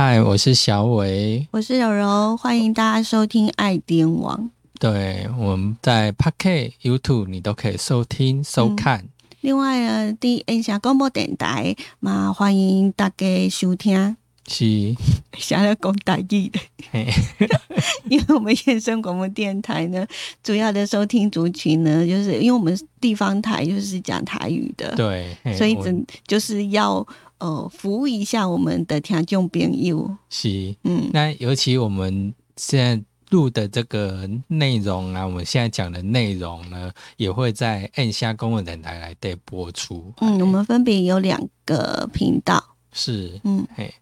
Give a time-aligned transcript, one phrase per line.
[0.00, 4.48] 嗨，我是小伟，我是柔柔，欢迎大家收听爱点网。
[4.78, 9.08] 对，我们在 Packet、YouTube 你都可以收听收看。
[9.40, 14.16] 另外呢，第 N 下广播电台嘛，欢迎大家收听。
[14.46, 14.94] 是，
[15.36, 16.60] 想要讲大意的，
[18.08, 20.06] 因为我们延伸广播电台呢，
[20.44, 27.04] 主要的收听族群呢，就是因为我们地方台就是讲台语的，对，所以真就是要
[27.38, 30.16] 呃服务一下我们的听众朋友。
[30.28, 40.12] 是，嗯，那尤其我们现在录的这个内容啊，我们现在讲的内容呢，也会在 N 下公共电台来对播出。
[40.20, 43.92] 嗯，我们分别有两个频道，是，嗯，嘿。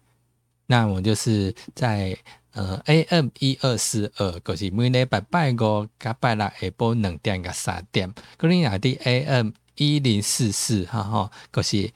[0.69, 2.17] 那我就是在
[2.51, 11.89] 呃 AM 一二四二，就是每礼拜拜五加拜六下晡两点加三点，可能也伫 AM 一零四四，哈哈，就是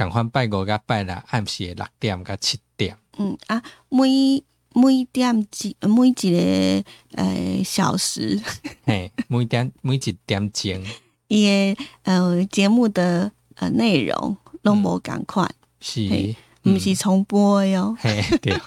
[0.00, 2.96] 赶快拜五甲拜六暗时六点甲七点。
[3.18, 6.84] 嗯啊，每每点几每一个
[7.16, 8.40] 呃小时，
[8.86, 10.82] 嘿，每点每一点钟，
[11.28, 15.46] 也呃节目的呃内容拢无赶快
[15.80, 16.34] 是。
[16.62, 17.94] 毋是重播哟，
[18.40, 18.58] 对，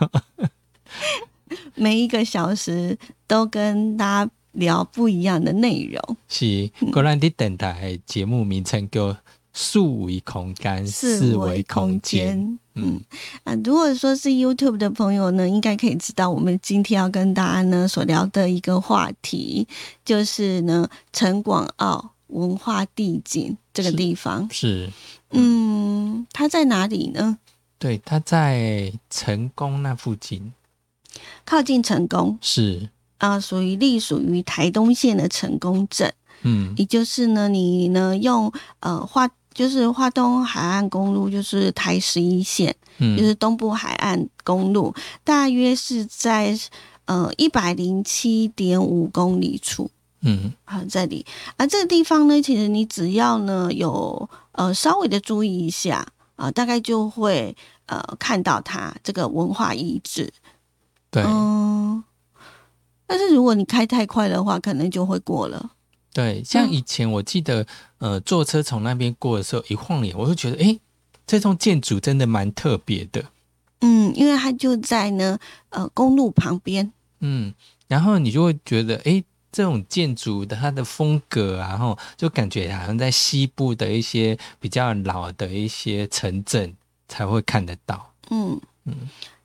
[1.74, 6.18] 每一个小时都跟大家聊不一样的内容。
[6.28, 9.16] 是，果然的电台节目名称叫
[9.54, 12.60] 数维空间，四维空间。
[12.76, 13.00] 嗯
[13.44, 19.68] 啊，如果说是 YouTube 的朋友呢，应该可以知道我们今天要跟大家呢所聊的一个话题，
[20.04, 24.50] 就是呢陈广澳文化地景这个地方。
[24.52, 24.90] 是，
[25.30, 27.38] 嗯，它在哪里呢？
[27.78, 30.52] 对，它在成功那附近，
[31.46, 36.12] 靠近成功是啊，属于隶属于台东县的成功镇。
[36.42, 44.94] 嗯，也就是呢，你呢用呃花就是花东海岸公路，就是台十一线，嗯，就是东部海岸公路，
[45.24, 46.58] 大约是在
[47.06, 49.90] 呃一百零七点五公里处。
[50.22, 51.26] 嗯，好，这里
[51.58, 57.56] 啊，这个地方呢，其实你只要呢有呃稍微的注意一下啊，大概就会。
[57.86, 60.32] 呃，看到它这个文化遗址，
[61.12, 62.02] 对，嗯，
[63.06, 65.72] 但是如果你开太快的话，可能就会过了。
[66.14, 67.66] 对，像以前我记得，
[67.98, 70.80] 呃，坐车从那边过的时候，一晃眼，我就觉得，哎，
[71.26, 73.26] 这栋建筑真的蛮特别的。
[73.82, 76.94] 嗯，因为它就在呢，呃，公路旁边。
[77.20, 77.54] 嗯，
[77.88, 86.76] 然后你就会觉得，哎，这种建筑的它的风格啊，然后就感觉好像在西部的一些比较老的一些城镇。
[87.10, 88.12] 才会看得到。
[88.32, 88.96] 嗯嗯，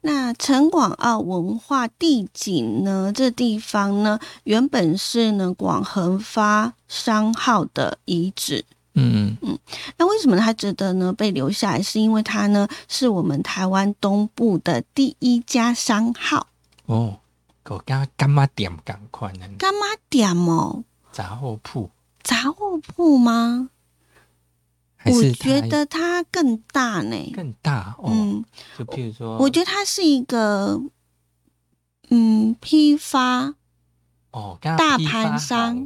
[0.08, 3.12] 那陈广澳文化地景呢？
[3.14, 8.64] 这地方呢，原本是呢广恒发商号的遗址。
[8.94, 9.58] 嗯嗯嗯，
[9.98, 11.82] 那为什么它值得呢被留下来？
[11.82, 16.46] 是因为它呢是我们台湾东部的第一家商号。
[16.86, 17.18] 哦，
[17.66, 19.46] 我刚干妈店赶快呢？
[19.58, 20.82] 干妈店哦，
[21.12, 21.90] 杂货铺？
[22.22, 23.68] 杂货铺吗？
[25.10, 28.10] 我觉得它更大呢，更大哦。
[28.12, 28.44] 嗯，
[28.78, 30.80] 就譬如说，我觉得它是一个
[32.10, 33.54] 嗯批发
[34.30, 35.84] 哦，大盘商，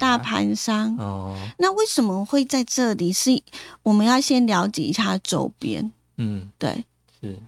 [0.00, 1.36] 大盘商哦。
[1.58, 3.12] 那为什么会在这里？
[3.12, 3.42] 是
[3.82, 5.92] 我们要先了解一下周边。
[6.16, 6.84] 嗯，对，
[7.20, 7.38] 是。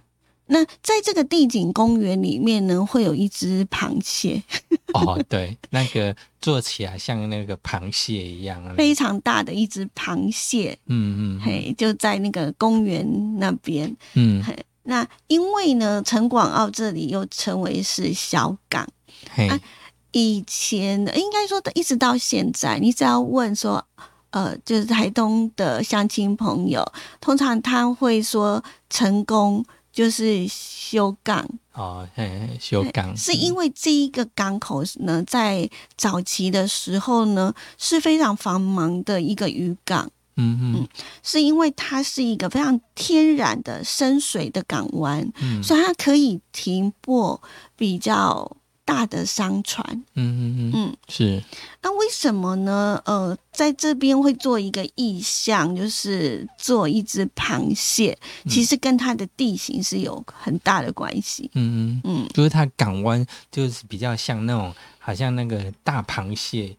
[0.53, 4.43] 那在这个地景公园里面呢，会有一只螃蟹。
[4.93, 10.77] 哦，对，那个做起来像那个螃蟹一样，非常大的一只螃蟹。
[10.87, 13.95] 嗯嗯，嘿，就在那个公园那边。
[14.15, 14.53] 嗯，嘿，
[14.83, 18.85] 那因为呢，陈广澳这里又称为是小港。
[19.33, 19.49] 嘿，
[20.11, 23.81] 以前应该说的，一直到现在，你只要问说，
[24.31, 26.85] 呃，就是台东的乡亲朋友，
[27.21, 29.63] 通常他会说成功。
[29.91, 31.47] 就是修港。
[31.73, 32.07] 哦，
[32.59, 33.15] 修港。
[33.15, 40.87] 是因为这一个港口呢，在早期的时候呢是非常繁忙的一个渔港，嗯嗯，
[41.23, 45.31] 是因为它是一个非常天然的深水的港湾，
[45.63, 47.41] 所以它可以停泊
[47.75, 48.57] 比较。
[48.91, 49.85] 大的商船，
[50.15, 51.41] 嗯嗯嗯嗯，是。
[51.81, 53.01] 那为什么呢？
[53.05, 58.17] 呃，在这边会做一个意象，就是做一只螃蟹，
[58.49, 61.49] 其实跟它的地形是有很大的关系。
[61.53, 66.75] 嗯嗯嗯，就是它港湾就是比较像那种，好像那个大螃蟹，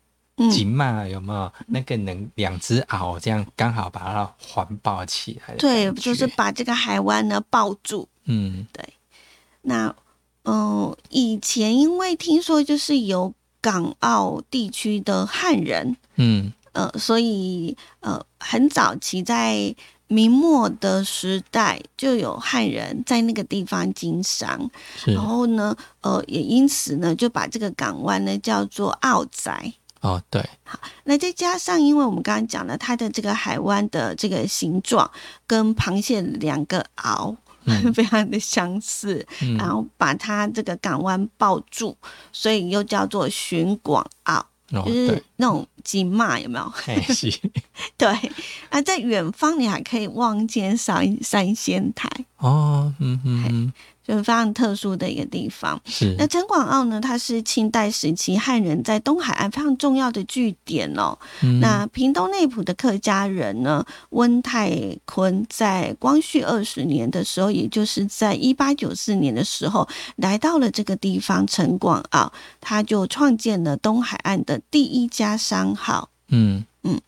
[0.51, 1.51] 紧嘛有没有？
[1.67, 5.55] 那个能两只螯这样刚好把它环抱起来。
[5.55, 8.07] 对，就是把这个海湾呢抱住。
[8.27, 8.85] 嗯，对。
[9.63, 9.95] 那。
[10.45, 19.75] 嗯，以前因为听说就是有港澳地区的汉人，嗯，呃，所以呃，很早期在
[20.09, 24.69] 明末的时代就有汉人在那个地方经商，
[25.07, 29.73] 然后呢，呃，也因此呢，就把这个港湾呢叫做澳仔。
[30.01, 35.09] 哦，对，好，那再加上，因为我们刚刚讲了它的这个海湾的这个形状
[35.47, 37.37] 跟螃蟹两个螯
[37.95, 39.25] 非常的相似，
[39.59, 41.97] 然后把它这个港湾抱住，
[42.33, 44.45] 所以又叫做巡广澳。
[44.87, 46.73] 就是那种金马有没有？
[47.99, 48.09] 对，
[48.71, 53.73] 啊，在远方你还可以望见三三仙台哦，嗯嗯。
[54.13, 55.81] 就是非常特殊的一个地方。
[55.87, 57.01] 是那陈广澳呢？
[57.01, 61.19] 它是清代时期汉人在东海岸非常重要的据点哦。
[61.63, 64.71] 那屏东内埔的客家人呢，温泰
[65.07, 72.31] 坤在光绪二十年的时候，也就是在一八九四年的时候，来到了这个地方陈广澳，
[72.61, 76.11] 他就创建了东海岸的第一家商号。
[76.29, 77.01] 嗯嗯，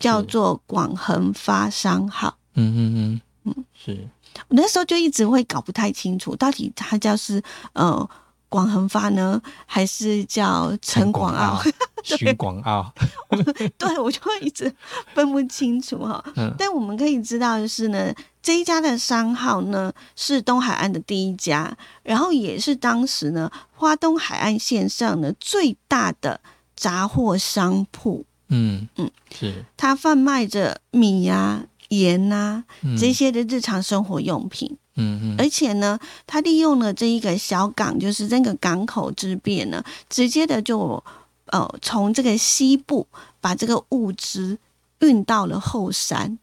[0.00, 2.36] 叫做广恒发商号。
[2.54, 4.08] 嗯嗯嗯嗯，是。
[4.48, 7.42] 我那时候就一直会搞不太清楚，到底它叫是
[7.72, 8.08] 呃
[8.48, 11.60] 广恒发呢，还是叫陈广澳？
[12.02, 12.90] 徐广澳？
[13.76, 14.72] 对，我就会一直
[15.14, 16.24] 分不清楚哈。
[16.56, 26.40] 但我们可以知道的是呢，这一家的商号呢是东海岸的第一家，然后也是当时呢花东海岸线上的最大的
[26.74, 28.24] 杂货商铺。
[28.48, 31.66] 嗯嗯，是它贩卖着米呀。
[31.88, 32.64] 盐呐，
[32.98, 41.02] 这些的日常生活用品，嗯嗯，而且呢，他利用了这一个小港，就是这个港口之便呢，直接的就
[41.46, 43.06] 呃从这个西部
[43.40, 44.58] 把这个物资
[45.00, 46.38] 运到了后山，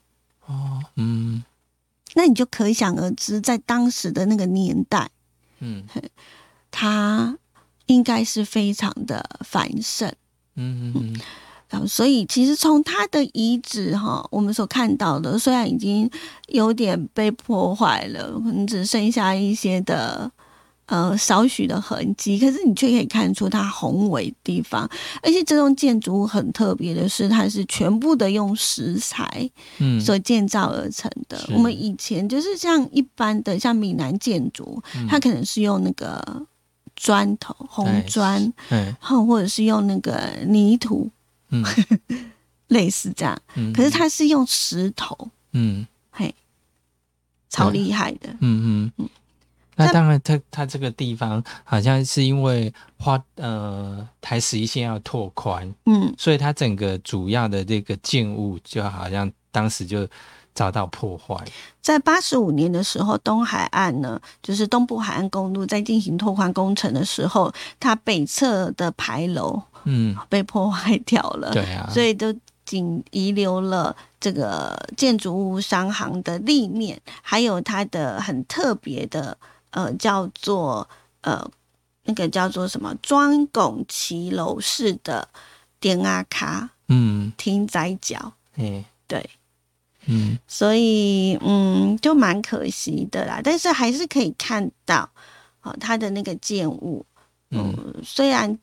[0.46, 1.44] 哦，嗯，
[2.16, 5.12] 那你就可想而知，在当时的那个年代，
[5.60, 5.84] 嗯，
[6.72, 7.38] 它
[7.86, 10.12] 应该是非常的繁盛，
[10.56, 11.22] 嗯嗯嗯。
[11.88, 16.10] 所以，其实从它的遗址哈，我们所看到的，虽然已经
[16.48, 20.32] 有点被破坏了，可能只剩下一些的
[20.86, 24.90] 呃少许的痕迹，可是你却可以看出它宏伟地方。
[25.22, 31.38] 而且这栋建筑物很特别的是，它是全部的用石材嗯所建造而成的。
[31.54, 36.46] 我们以前就是像一般的像闽南建筑，它可能是用那个
[36.96, 41.10] 砖头红砖，嗯，或者是用那个泥土。
[41.64, 41.66] 嗯，
[42.68, 43.40] 类似这样，
[43.74, 46.34] 可是它是用石头，嗯，嘿，
[47.50, 49.10] 超厉害的，嗯嗯嗯。
[49.78, 60.08] 那当然，它它这个地方好像是因为花呃台十一线要拓宽，嗯，所以它整个主要的这个建物就好像当时就
[60.54, 61.36] 遭到破坏。
[61.82, 69.62] 在八十五年的时候，东海岸呢，就是东部海岸公路在进行拓宽工程的时候，它北侧的牌楼。
[69.86, 72.34] 嗯，被破坏掉了，对啊，所以都
[72.66, 79.38] 仅遗留了这个建筑物商行的立面，还有它的很特别的，
[79.70, 80.90] 呃，叫做
[81.22, 81.48] 呃，
[82.06, 85.28] 那个叫做什么砖拱骑楼式的
[85.80, 89.30] 点啊卡，嗯，停仔角，嗯，对，
[90.08, 95.08] 嗯，所以嗯，就蛮可惜的啦，但是还是可以看到，
[95.62, 97.06] 哦，它的那个建物，
[97.52, 98.58] 嗯，虽然。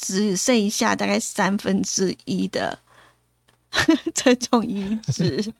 [0.00, 2.78] 只剩下大概三分之一的
[4.14, 5.52] 这种遗址，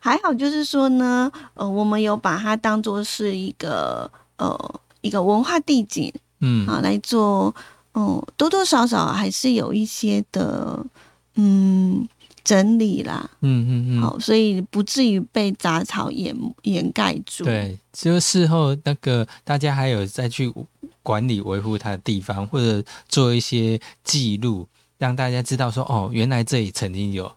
[0.00, 7.54] 还好，就是说呢，呃，我们有把它当做是一个呃一个文化地景，嗯啊来做，
[7.92, 10.84] 哦，多多少少还是有一些的，
[11.36, 12.08] 嗯。
[12.44, 17.44] 整理啦，嗯嗯嗯，好，所以不至于被杂草掩掩盖住。
[17.44, 20.52] 对，就事后那个大家还有再去
[21.02, 24.66] 管理维护它的地方，或者做一些记录，
[24.98, 27.30] 让大家知道说，哦，原来这里曾经有，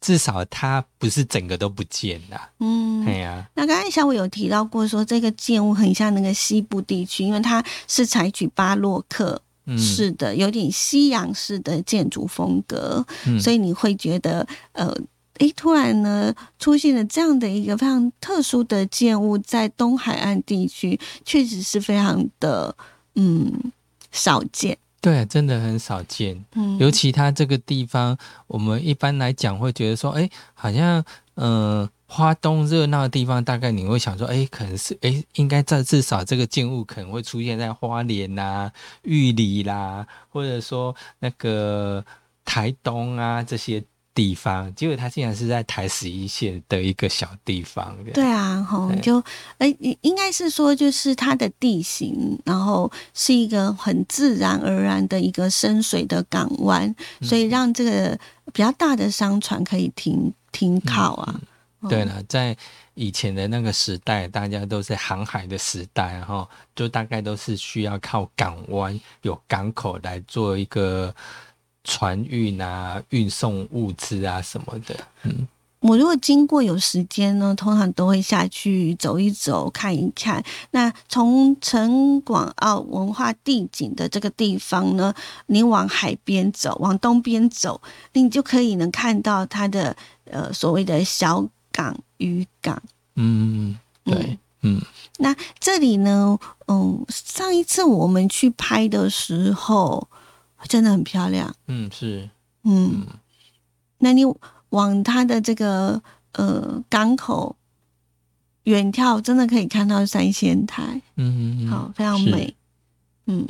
[0.00, 2.40] 至少它不是整个都不见了。
[2.58, 3.48] 嗯，对呀。
[3.54, 9.40] 那刚才小伟有提到过，说这个建物很像那个西部地区，因为它是采取巴洛克。
[9.78, 13.04] 是的，有点西洋式的建筑风格，
[13.40, 14.94] 所以你会觉得，呃，
[15.38, 22.74] 诶，突然呢出现了这样的一个非常特殊的建物，在东海岸地区确实是非常的，
[23.14, 23.72] 嗯，
[24.12, 24.76] 少见。
[25.00, 26.44] 对，真的很少见。
[26.54, 31.88] 嗯，尤其它这个地方，我们一般来讲会觉得说，哎，好像，嗯。
[32.12, 38.68] 花东热闹的地方，大概你会想说，哎，可能是，哎，应该在至少这个建物可能会出现在花莲呐、
[39.02, 42.04] 玉里啦，或者说那个
[42.44, 43.80] 台东啊这些
[44.12, 44.74] 地方。
[44.74, 47.96] 结果它竟然是在台十一线的一个小地方。
[48.12, 49.22] 对啊，吼，就，
[49.58, 58.18] 哎，应该是说，就是它的地形，然后是一个很自然而然的一个深水的港湾，所以让这个
[58.52, 60.34] 比较大的商船可以停。
[60.52, 61.40] 停靠啊。
[61.88, 62.54] 对了，在
[62.92, 71.14] 以前的那个时代，大家都是航海的时代，然后就大概都是需要靠港湾有港口来做一个
[71.82, 74.94] 船运啊、运送物资啊什么的。
[75.22, 75.48] 嗯，
[75.80, 80.44] 我如果经过有时间呢，通常都会下去走一走、看一看。
[80.72, 85.14] 那从城广澳文化地景的这个地方呢，
[85.46, 87.80] 你往海边走，往东边走，
[88.12, 91.48] 你就可以能看到它的呃所谓的小。
[91.72, 92.82] 港渔港，
[93.16, 94.80] 嗯，对，嗯，
[95.18, 100.08] 那这里呢，嗯，上一次我们去拍的时候，
[100.68, 102.28] 真的很漂亮，嗯，是，
[102.64, 103.06] 嗯，
[103.98, 104.24] 那你
[104.70, 107.56] 往它的这个呃港口
[108.64, 112.54] 远眺，真的可以看到三仙台，嗯嗯好，非常美，
[113.26, 113.46] 嗯，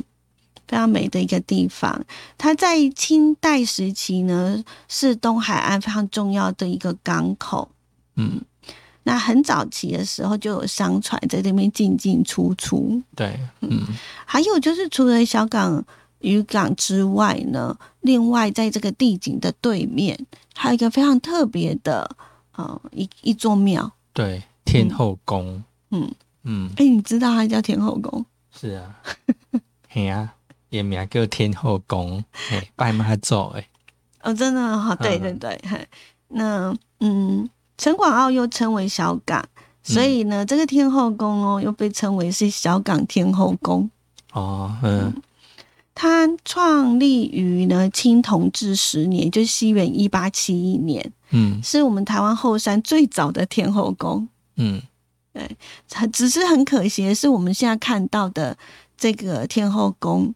[0.67, 2.05] 非常美的一个地方。
[2.37, 7.69] 它在清代时期呢，是东海岸非常重要的一个港口。
[8.21, 8.41] 嗯，
[9.03, 13.01] 那很早期的时候就有商船在这边进进出出。
[13.15, 13.81] 对，嗯，
[14.25, 15.83] 还有就是除了小港
[16.19, 20.17] 渔港之外呢，另外在这个地景的对面，
[20.53, 22.15] 还有一个非常特别的，
[22.53, 23.91] 呃，一一座庙。
[24.13, 25.63] 对，天后宫。
[25.89, 26.09] 嗯
[26.43, 28.23] 嗯，哎，你知道它叫天后宫？
[28.53, 28.95] 是啊，
[29.89, 30.33] 嘿啊，
[30.69, 32.23] 也名叫天后宫，
[32.75, 33.67] 拜妈祖哎。
[34.21, 35.59] 哦，真的哈，对对对，
[36.27, 37.49] 那嗯。
[37.81, 39.43] 陈广澳又称为小港，
[39.81, 43.89] 所以呢，这个天后宫哦，又被称为是小港天后宫。
[44.33, 45.11] 哦，嗯，
[45.95, 51.11] 它创立于呢清同治十年，就西元一八七一年。
[51.31, 54.27] 嗯，是我们台湾后山最早的天后宫。
[54.57, 54.79] 嗯，
[55.33, 55.57] 对，
[56.13, 58.55] 只是很可惜的是，我们现在看到的
[58.95, 60.35] 这个天后宫，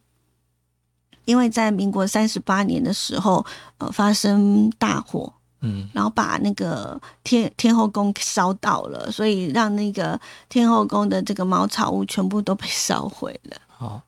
[1.26, 3.46] 因为在民国三十八年的时候，
[3.78, 5.32] 呃，发生大火。
[5.62, 13.58] 嗯，然后把那个天天后宫烧到了，所以让那个天后宫的这个茅草屋全部都被烧毁了。
[13.80, 14.02] 哦，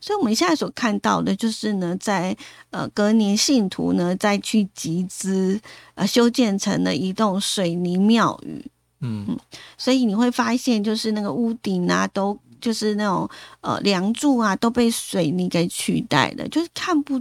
[0.00, 2.36] 所以我们现在所看到的就是呢，在
[2.70, 5.60] 呃隔年信徒呢再去集资
[5.94, 8.64] 呃修建成了一栋水泥庙宇。
[9.00, 9.38] 嗯嗯，
[9.76, 13.28] 所以你会发现，就是那个屋顶啊，都就是那种
[13.60, 17.20] 呃梁柱啊都被水泥给取代了，就是看不。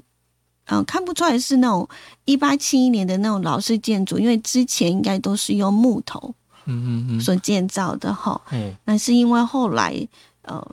[0.71, 1.87] 嗯，看不出来是那种
[2.23, 8.39] 一八七一年的那种老式建筑，因为之前应该都是用木头，嗯嗯嗯，所建造的哈。
[8.51, 10.07] 嗯，那是因为后来
[10.43, 10.65] 呃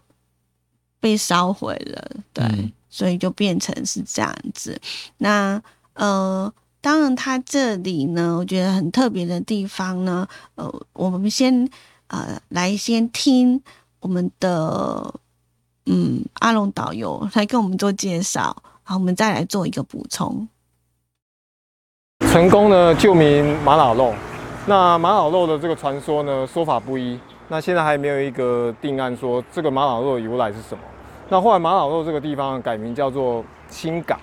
[1.00, 4.80] 被烧毁了，对，所以就变成是这样子。
[5.16, 5.60] 那
[5.94, 11.68] 呃，当然它这里呢，我觉得很特别的地方呢，呃，我们先
[12.06, 13.60] 呃来先听
[13.98, 15.12] 我们的
[15.86, 18.62] 嗯阿龙导游来跟我们做介绍。
[18.88, 20.48] 好，我们再来做一个补充。
[22.20, 24.14] 成功呢，旧名马老肉。
[24.64, 27.20] 那马老肉的这个传说呢，说法不一。
[27.48, 30.82] 那现在还没有一个定案，说这个马老肉的由来是什么。
[31.28, 34.18] 那后来马老肉这个地方改名叫做新港。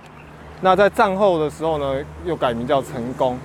[0.62, 3.38] 那在战后的时候呢，又改名叫成功。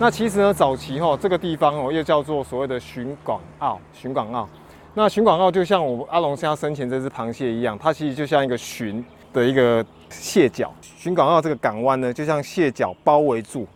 [0.00, 3.80] 那其实呢，早期哈这个地方哦，又叫做所谓的巡广澳。
[3.92, 4.48] 巡广澳。
[4.92, 9.86] 那巡广澳就像我阿龙虾生前这只螃蟹一样，它其实就像一个巡的一个。
[10.20, 13.66] 蟹脚，巡港澳这个港湾呢，就像蟹脚包围住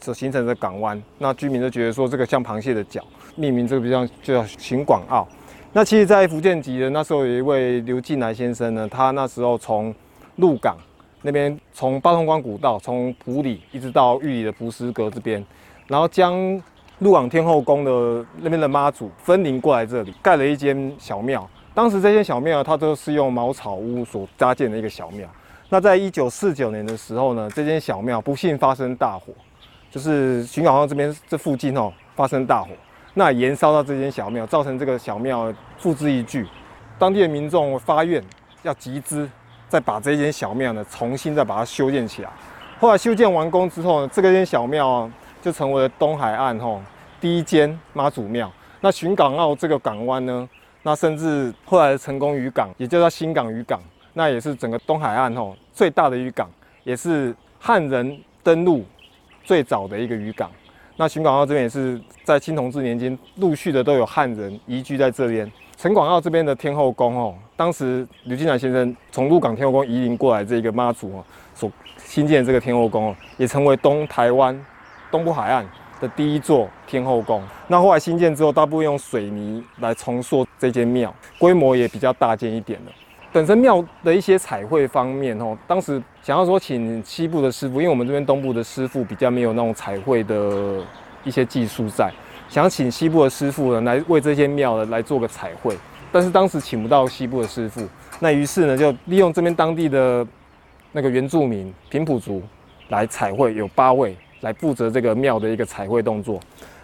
[0.00, 1.00] 所形成的港湾。
[1.18, 3.02] 那居民就觉得说，这个像螃蟹的脚，
[3.36, 5.26] 命名这个比较就叫巡港澳。
[5.72, 9.94] 那其实，在福建籍的那时候，有一位刘进来先生呢，他那时候从
[10.36, 10.76] 鹿港
[11.22, 15.44] 那边，从八通关古道，从埔里一直到玉里的浮石阁这边，
[15.86, 16.60] 然后将
[17.00, 21.48] 鹿港天后宫的那边的妈祖分灵过来这里，盖了一间小庙。
[21.74, 25.28] 当时这间小庙，它都是用茅草屋所搭建的一个小庙。
[25.70, 29.34] 那在一九四九年的时候呢，这间小庙不幸发生大火，
[29.90, 32.70] 就是巡港澳这边这附近哦发生大火，
[33.12, 36.46] 那延烧到这间小庙，造成这个小庙付之一炬。
[36.98, 38.24] 当地的民众发愿
[38.62, 39.28] 要集资，
[39.68, 42.30] 再把这间小庙呢重新再把它修建起来。
[42.80, 45.10] 后来修建完工之后呢，这个间小庙
[45.42, 46.80] 就成为了东海岸吼
[47.20, 48.50] 第一间妈祖庙。
[48.80, 50.48] 那巡港澳这个港湾呢，
[50.82, 53.78] 那甚至后来的成功渔港，也叫做新港渔港。
[54.18, 56.50] 那也是整个东海岸吼最大的渔港，
[56.82, 58.84] 也是汉人登陆
[59.44, 60.50] 最早的一个渔港。
[60.96, 65.48] 那巡港澳这边也是在清同治年间陆续的都有汉人移居在这边。
[65.76, 74.60] 陈广澳这边的天后宫哦，当时刘金南先生从鹿港天后宫移灵过来这个妈祖哦，所新建的这个天后宫哦，也成为东台湾
[75.12, 75.64] 东部海岸
[76.00, 77.40] 的第一座天后宫。
[77.68, 82.90] 那后来新建之后，大部分用水泥来重塑这间庙，规模也比较大件一点的。
[83.30, 90.82] 本身庙的一些彩绘方面哦，当时想要说请西部的师傅，因为我们这边东部的师傅比较没有那种彩绘的
[91.24, 92.10] 一些技术在，
[92.48, 95.76] 想请西部的师傅呢来为这些庙呢来做个彩绘，
[96.10, 97.86] 但是当时请不到西部的师傅，
[98.18, 100.26] 那于是呢就利用这边当地的
[100.92, 102.42] 那个原住民平埔族
[102.88, 106.40] 来彩绘，有八位来负责这个庙的一个彩绘动作，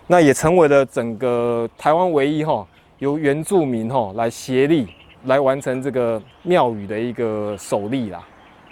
[0.06, 2.66] 那也成为了整个台湾唯一哈
[2.98, 4.86] 由原住民哈来协力
[5.24, 8.20] 来完成这个庙宇的一个首例啦。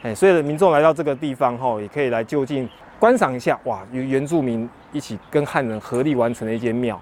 [0.03, 2.69] 哎，所以民众来到这个地方后，也可以来就近
[2.99, 7.01] 观赏一下，哇，与原住民一起跟汉人合力完成的一间庙。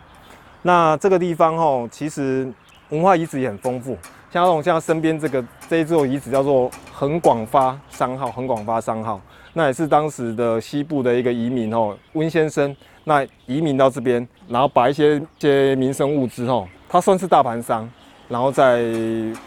[0.63, 2.47] 那这个地方吼，其实
[2.91, 3.97] 文化遗址也很丰富，
[4.31, 9.19] 像这种像身边这个这一座遗址叫做横广发商号，横广发商号，
[9.55, 17.91] 那也是当时的西部的一个移民哦，温先生那移民到这边，然后把一些些民生物资哦，他算是大盘商，
[18.31, 18.83] 然后再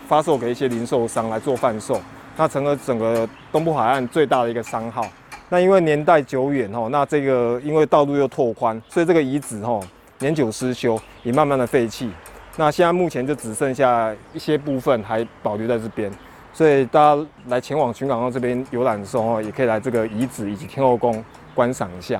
[0.08, 2.00] 发售给一些零售商来做贩售。
[2.38, 5.08] 那成了整个东部海岸最大的一个商号。
[5.50, 9.80] 那因为年代久远哦，那这个因为道路又拓宽，所以这个遗址哦
[10.18, 12.10] 年久失修，也慢慢的废弃。
[12.56, 16.12] 那现在目前就只剩下一些部分还保留在这边，
[16.54, 21.24] 所以大家来前往群港澳这边游览的时候，也可以来这个遗址以及天后宫
[21.54, 22.20] 观赏一下。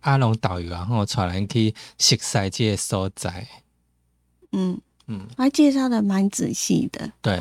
[0.00, 3.46] 阿龙导游，然后带咱去熟悉这些所在。
[4.52, 7.10] 嗯嗯，他介绍的蛮仔细的。
[7.20, 7.40] 对，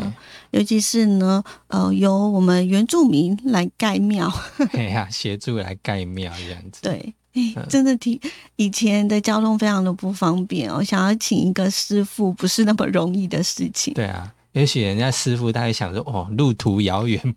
[0.51, 4.31] 尤其是呢，呃，由我们原住民来盖庙，
[4.73, 6.81] 哎呀，协助来盖庙这样子。
[6.81, 8.19] 对，哎，真的挺
[8.55, 13.93] 以前的交通非常的不方便哦，想要请一个师傅不是那么容易的事情。
[13.93, 17.35] 对啊，也许人家师傅他会想说，哦，路途遥远，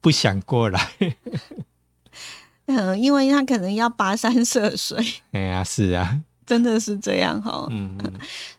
[0.00, 0.90] 不想过来。
[2.76, 5.04] 嗯， 因为他可能要跋山涉水。
[5.32, 7.66] 哎呀，是啊，真的是这样哈。
[7.70, 8.12] 嗯嗯，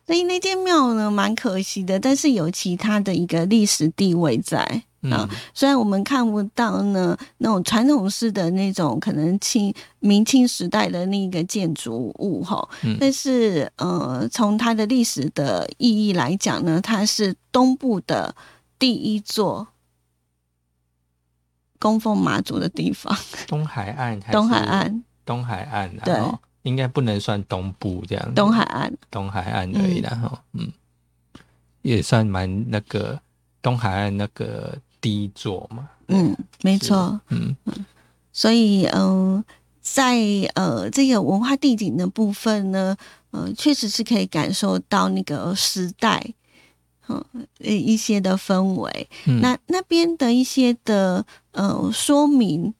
[0.05, 5.27] 所以那间庙呢，蛮可惜的，但是有其他的一个历史地位在啊。
[5.53, 12.67] 虽然我们看不到呢那种传统式的那种可能清明清时代的那个建筑物哈，
[12.99, 18.35] 但是呃，从它的历史的意义来讲呢，它是东部的
[18.77, 19.67] 第一座。
[21.81, 23.17] 供奉妈祖的地方，
[23.47, 26.15] 东海岸，东海岸，东海岸，对，
[26.61, 30.71] 应该不能算东部这样，东海岸，东海岸而已，然后，嗯，
[31.81, 33.19] 也算蛮那个
[33.63, 37.55] 东海岸那个第一座嘛，嗯，没错，嗯。
[37.65, 37.85] 嗯，
[38.31, 39.43] 所以，嗯，
[39.81, 40.15] 在
[40.53, 42.95] 呃这个文化地景的部分呢，
[43.31, 46.33] 呃，确实是可以感受到那个时代。
[47.33, 49.09] 嗯，一些的氛围，
[49.41, 52.73] 那那边的一些的呃说明，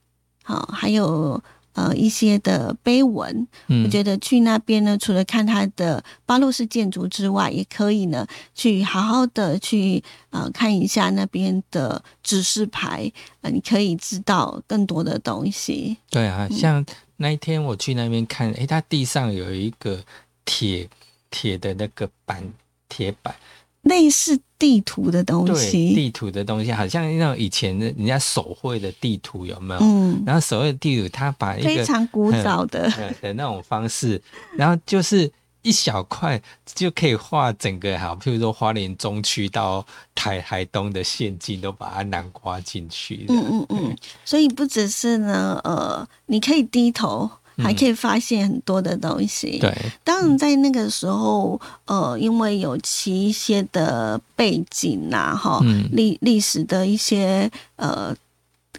[0.44, 1.41] 好，还有
[1.74, 3.48] 呃一些的碑文，
[3.84, 15.98] 我觉得去那边呢，除了看它的巴洛式建筑之外，也可以呢去好好的去呃看一下那边的指示牌，呃，你可以知道更多的东西。
[16.10, 16.86] 对啊，像
[17.17, 20.04] 那一天我去那边看，哎，它地上有一个
[20.44, 20.89] 铁
[21.30, 22.44] 铁的那个板
[22.89, 23.34] 铁板。
[23.84, 29.80] 类似地图的东西，地图的东西，好像那种以前的人家手绘的地图，有没有？
[29.82, 32.88] 嗯，然后手绘地图，他把一个非常古早的
[33.22, 34.22] 的那种方式，
[34.56, 35.32] 然后就是
[35.63, 36.39] 一小块
[36.76, 43.26] 就可以画整个，好，譬如说花莲中区到台海东的县境，都把它南瓜进去。
[43.30, 47.30] 嗯嗯嗯，所以不只是呢，呃，你可以低头。
[47.58, 49.60] 还可以发现很多的东西。
[49.60, 55.62] 对，当然在那个时候，呃，因为有其一些的背景呐，哈，
[55.92, 58.16] 历历史的一些呃，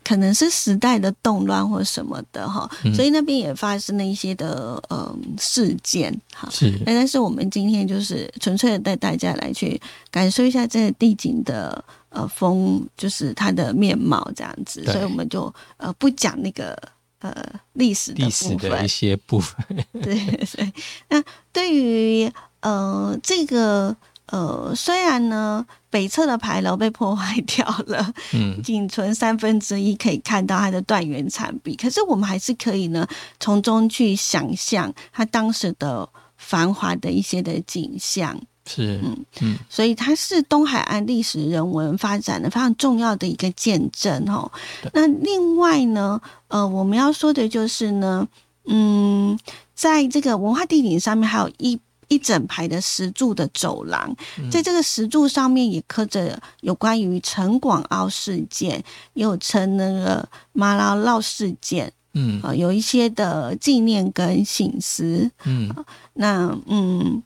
[0.02, 6.48] 可能是时代的动乱或什么的哈，所以那边也发生了一些的呃事件哈。
[6.50, 9.80] 是，但是我们今天就是纯粹的带大家来去
[10.10, 16.76] 感受一下这个地景的呃风，就是它的面貌这样子，所以我们就呃不讲那个。
[17.22, 17.32] 呃，
[17.74, 19.56] 历史历史的一些部分，
[19.92, 20.72] 对对。
[21.08, 22.30] 那对于
[22.60, 33.06] 呃这个呃，虽然呢北侧的牌楼被破坏 掉了，嗯，仅存三分之一可以看到它的断垣残壁，可是我们还是可以呢
[33.38, 38.36] 从中去想象它当时的繁华的一些的景象。
[38.64, 44.50] 是，嗯嗯，所以它是东海岸历史人文发展的非常重要的一个见证哦。
[44.92, 48.26] 那另外呢，呃，我们要说的就是呢，
[48.66, 49.36] 嗯，
[49.74, 54.14] 在这个文化地景上面还有一一整排的石柱的走廊，
[54.48, 58.82] 在这个石柱上面也刻着有关于陈广澳事件，
[59.14, 62.40] 又称那个马拉闹事件，嗯。
[62.42, 65.68] 啊，有一些的纪念跟醒思，嗯，
[66.14, 67.20] 那嗯。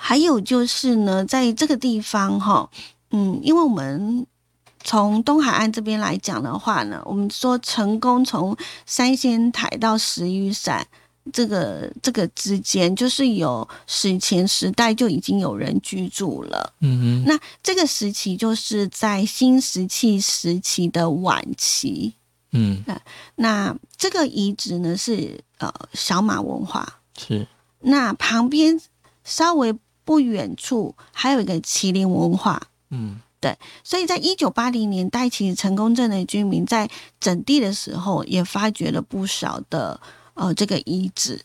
[0.00, 2.70] 还有就是呢，在这个地方哈，
[3.10, 4.24] 嗯，因为我们
[4.84, 8.56] 从东海岸这边来讲的话呢，我们说成功从
[8.86, 10.86] 三仙台到石雨伞
[11.32, 16.72] 这个这个之间，就是有史前时代就已经有人居住了。
[16.80, 22.14] 嗯哼，那这个时期就是在新石器时期的晚期。
[22.52, 22.84] 嗯，
[23.34, 27.00] 那这个遗址呢是呃小马文化。
[27.18, 27.48] 是，
[27.80, 28.80] 那旁边
[29.24, 29.74] 稍微。
[30.08, 36.88] 不远处还有一个麒麟文化，嗯，对，所以在一九八零年代，其实成功镇的居民在
[37.20, 40.00] 整地的时候也发掘了不少的
[40.32, 41.38] 呃这个遗址，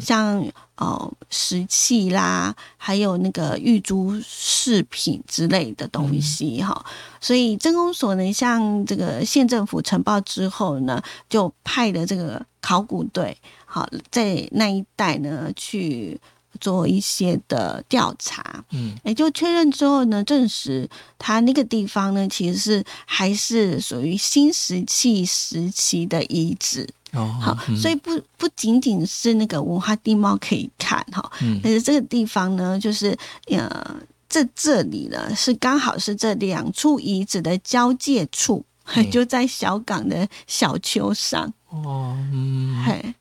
[0.00, 6.84] 像呃石器啦，还有那个玉珠饰品之类的东西哈。
[7.20, 16.20] 所以镇公所呢，向这个县政府呈报之后呢，就派了这个考古队，好在那一带呢去。
[16.60, 26.88] 做一些的调查，嗯，也就确认之后呢，证实他那个地方呢，其实是还是属于新石器时期的遗址。
[27.12, 33.16] 哦，好，所以不不仅仅是那个文化地貌可以看哈，嗯，但是这个地方呢，就是
[33.46, 33.96] 呃，
[34.28, 38.62] 在这里呢，是刚好是这两处遗址的交界处，
[39.10, 41.50] 就在小港的小丘上。
[41.70, 43.14] 哦，嗯，嘿。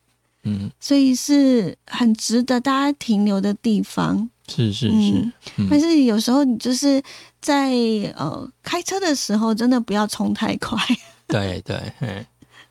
[0.48, 4.30] 嗯，所以是很值得大家停留的地方。
[4.48, 5.32] 是是是，
[5.70, 7.04] 但是有时候你就是
[7.42, 7.74] 在
[8.16, 10.80] 呃开车的时候，真的不要冲太快。
[11.28, 11.78] 对对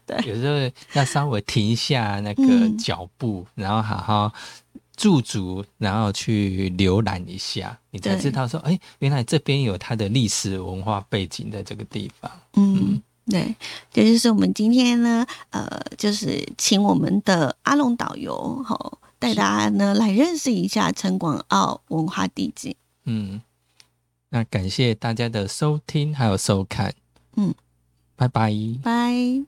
[0.06, 2.42] 对，有时候要稍微停下那个
[2.78, 4.32] 脚步，然后好好
[4.96, 12.30] 驻足，然后去浏览一下，你才知道说，哎，原来这边有它的历史文化背景的这个地方。
[12.54, 13.02] 嗯。
[13.28, 13.56] 对，
[13.92, 22.74] 这就是我们今天呢，呃，就是请我们的阿龙导游，哈，带大家呢来认识一下陈广澳文化地景。
[23.04, 23.42] 嗯，
[24.28, 26.94] 那感谢大家的收听还有收看。
[27.36, 27.52] 嗯，
[28.14, 29.44] 拜拜，拜。